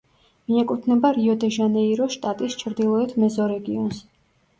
[0.51, 4.01] მიეკუთვნება რიო-დე-ჟანეიროს შტატის ჩრდილოეთ მეზორეგიონს.